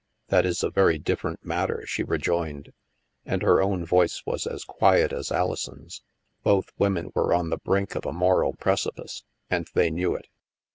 [0.29, 2.73] "That is a very different matter," she rejoined,
[3.23, 6.01] and her own voice was as quiet as Alison's.
[6.41, 10.25] Both women were on the brink of a moral precipice, and they knew it.